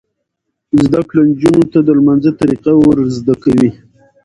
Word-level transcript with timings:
زده 0.83 1.01
کړه 1.07 1.21
نجونو 1.29 1.63
ته 1.71 1.79
د 1.83 1.89
لمانځه 1.97 2.31
طریقه 2.41 2.71
ور 2.77 2.97
زده 3.17 3.35
کوي. 3.43 3.71